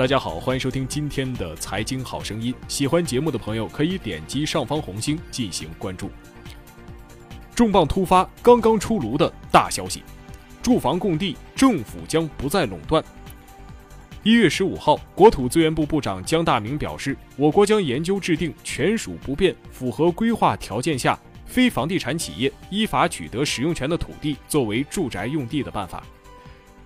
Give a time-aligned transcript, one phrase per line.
[0.00, 2.54] 大家好，欢迎收听今天的财经好声音。
[2.68, 6.10] 喜欢节目的朋友可以点击上方红星进行关注。
[7.54, 10.02] 重磅突发，刚刚出炉的大消息：
[10.62, 13.04] 住房供地，政府将不再垄断。
[14.22, 26.02] 一月十五号，国土资源部部长姜大明表示，我国将研究制定权属不变、符合规划条件下非房地产企业依法取得使用权的土地作为住宅用地的办法。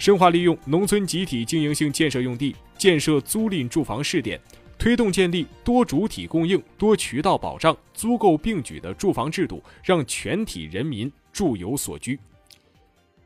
[0.00, 4.40] 深化利用农村集体经营性建设用地，建设租赁住房试点，
[4.78, 12.18] 推动建立多主体供应、多渠道保障、租购并举的住房制度，让全体人民住有所居。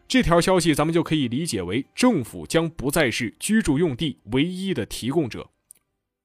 [0.08, 5.48] 这条消息咱们就可以理解为，政府将不再是居住用地唯一的提供者，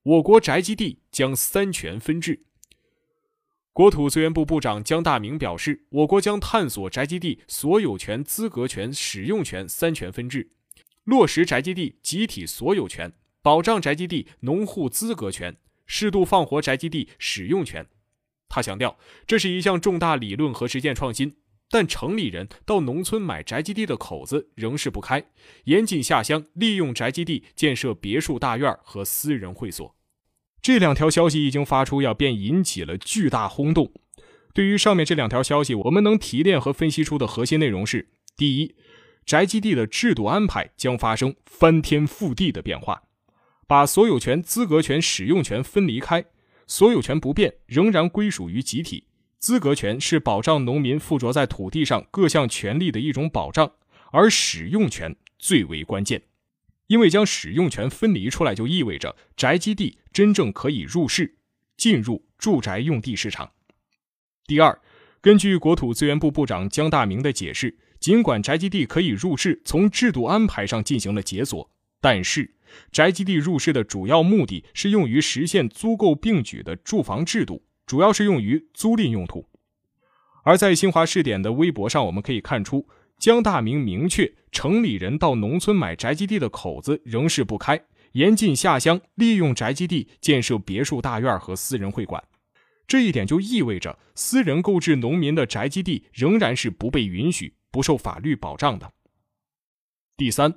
[0.02, 2.40] 我国宅基地将三权分置。
[3.80, 10.52] 国土资源部部长姜大明表示，我国将探索宅基地所有权、资格权、使用权三权分置，
[11.06, 17.88] 落实宅基地集体所有权，保障宅基地农户资格权，适度放活宅基地使用权。
[18.50, 21.38] 他强调，这是一项重大理论和实践创新，
[21.70, 25.24] 但城里人到农村买宅基地的口子仍是不开，
[25.64, 29.96] 严禁下乡利用宅基地建设别墅大院和私人会所。
[30.62, 33.92] 这两条消息一经发出，呀，便引起了巨大轰动。
[34.54, 38.76] 对于上面这两条消息，我们能提炼和分析出的核心内容是：第一，
[39.26, 43.04] 宅基地的制度安排将发生翻天覆地的变化，
[43.68, 46.26] 把所有权、资格权、使用权分离开，
[46.68, 49.06] 所有权不变，仍然归属于集体；
[49.38, 53.72] 资格权是保障农民附着在土地上各项权利的一种保障，
[54.12, 56.24] 而使用权最为关键。
[56.90, 61.38] 因为将使用权分离出来，就意味着宅基地真正可以入市，
[61.78, 63.52] 进入住宅用地市场。
[64.48, 64.82] 第二，
[65.22, 71.70] 根据国土资源部部长姜大明的解释，尽管宅基地可以入市，从制度安排上进行了解锁，
[72.02, 72.56] 但是
[72.92, 79.48] 宅基地入市的主要目的是用于实现租购并举的住房制度，主要是用于租赁用途。
[80.44, 82.88] 而在新华试点的微博上，我们可以看出。
[83.20, 87.80] 江大明明确，城里人到农村买宅基地的口子仍是不开，
[88.14, 92.24] 严禁下乡利用宅基地建设别墅大院和私人会馆。
[92.88, 98.92] 这一点就意味着，私人购置农民的宅基地仍然是不被允许、不受法律保障的。
[100.18, 100.56] 第三，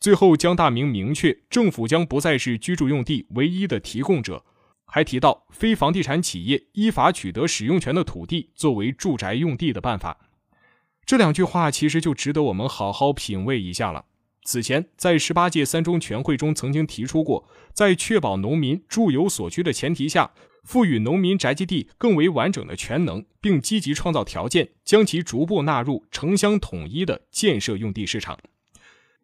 [0.00, 4.44] 最后江大明明确，政府将不再是居住用地唯一的提供者，
[4.84, 10.18] 还提到非房地产企业依法取得使用权的土地作为住宅用地的办法。
[11.04, 14.04] 这两句话其实就值得我们好好品味一下了。
[14.42, 20.32] 此前，在十八届三中全会中曾经提出过，在确保农民住有所居的前提下，
[20.64, 28.38] 赋予农民宅基地更为完整的权能，并积极创造条件，将其逐步纳入城乡统一的建设用地市场。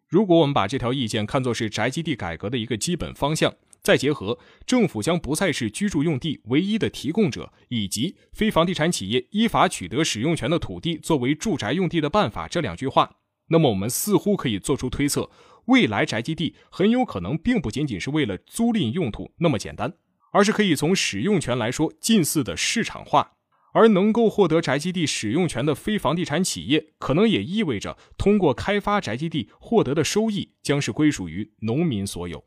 [0.07, 3.53] 如果我们把这条意见看作是宅基地改革的一个基本方向，
[3.87, 13.15] 再结合政府将不再是居住用地唯一的提供者，以及非房地产企业依法取得使用权的土地作为住宅用地的办法这两句话，
[13.47, 15.31] 那么我们似乎可以做出推测：
[15.67, 19.93] 未来宅基地很有可能并不仅仅是为了租赁用途那么简单，
[20.33, 23.35] 而是可以从使用权来说近似的市场化。
[23.71, 32.43] 而能够获得宅基地使用权的非房地产企业，可能也意味着通过开发宅基地获得的收益将是归属于农民所有。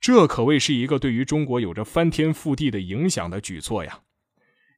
[0.00, 4.02] 这可谓是一个对于中国有着翻天覆地的影响的举措呀！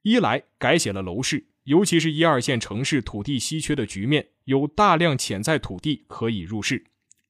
[0.03, 6.83] 一来改写了楼市，尤其是一二线城市土地稀缺的局面，有大量潜在土地可以入市；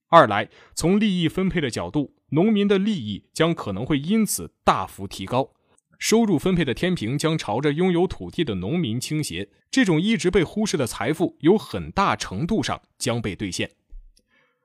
[0.08, 5.52] 二来从利益分配的角度，农民的利益将可能会因此大幅提高，
[6.00, 13.72] 收入分配的天平将朝着拥有土地的农民倾斜，这种一直被忽视的财富，有很大程度上将被兑现。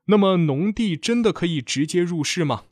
[0.05, 2.67] 那么，农地真的可以直接入市吗？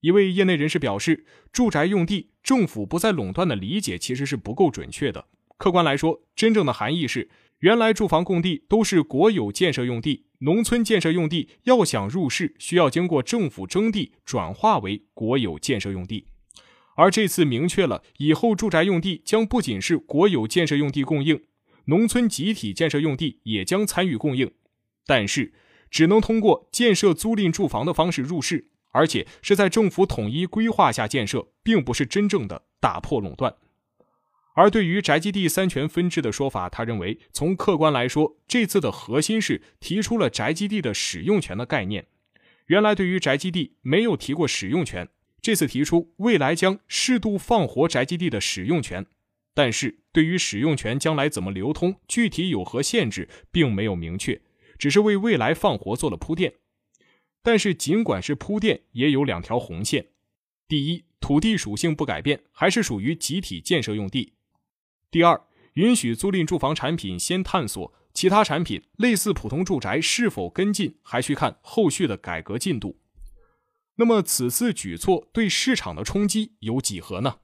[0.00, 5.26] 一位业内人士表示，住宅用地政府不再垄断的理解其实是不够准确的。
[5.56, 16.26] 客观来说，真正的含义是，原来住房供地都是国有建设用地，农村建设用地要想入市，需要经过政府征地转化为国有建设用地。
[16.96, 21.42] 而这次明确了，以后住宅用地将不仅是国有建设用地供应，
[21.86, 24.52] 农村集体建设用地也将参与供应，
[25.06, 25.54] 但是
[25.90, 28.68] 只能通过建设租赁住房的方式入市。
[28.96, 33.54] 而且是在政府统一规划下建设，并不是真正的打破垄断。
[34.54, 42.06] 而对于宅基地三权分置的说法，他认为从客观来说，这次的核心是提出了宅基地的使用权的概念。
[42.68, 45.10] 原来对于宅基地没有提过使用权，
[45.42, 49.04] 这次提出未来将适度放活宅基地的使用权，
[49.52, 54.40] 但是对于使用权将来怎么流通，具体有何限制，并没有明确，
[54.78, 56.54] 只是为未来放活做了铺垫。
[57.46, 60.08] 但是尽管是铺垫，也有两条红线：
[60.66, 64.32] 第一，土地属性不改变，还是属于集体建设用地；
[65.12, 65.40] 第二，
[65.74, 72.98] 允许租赁住房产品先探索，其他产品类似普通住宅是否跟进，还需看后续的改革进度。
[73.94, 77.36] 那么此次举措对市场的冲击有几何呢？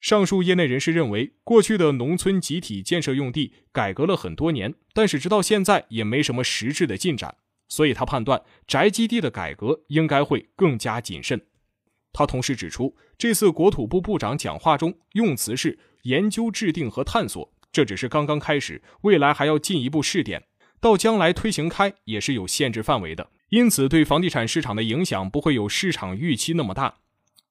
[0.00, 7.38] 上述业内人士认为，过去的农村集体建设用地改革了很多年，但是直到现在也没什么实质的进展，
[7.68, 11.40] 所以他判断宅基地的改革应该会更加谨慎。
[12.12, 20.44] 他同时指出，这次国土部部长讲话中用词是研究、制定和探索，这只是刚刚开始，未来还要进一步试点，
[20.80, 23.30] 到将来推行开也是有限制范围的。
[23.48, 26.98] 因此，对房地产市场的影响不会有市场预期那么大。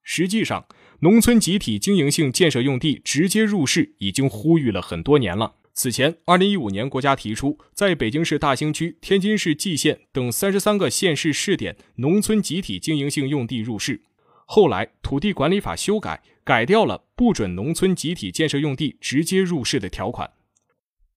[0.01, 0.65] 实际上，
[0.99, 5.55] 农村集体经营性建设用地直接入市已经呼吁了很多年了。
[5.75, 14.03] 此前，二零一五年，国家提出在北京市大兴区、天津市蓟县等三十三个县市试点农村集体经营性用地入市。
[14.45, 20.29] 后来，土地管理法修改，改掉了不准农村集体建设用地直接入市的条款。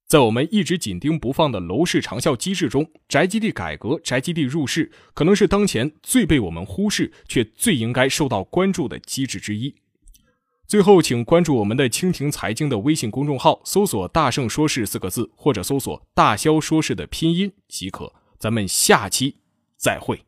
[0.07, 9.75] 在我们一直紧盯不放的楼市长效机制中，宅基地改革、宅基地入市可能是当前最被我们忽视却最应该受到关注的机制之一。
[10.69, 18.13] 最后，请关注我们的蜻蜓财经的微信公众号，搜索“大圣说事”四个字，或者搜索“大肖说事”的拼音即可。
[18.37, 19.37] 咱们下期
[19.77, 20.26] 再会。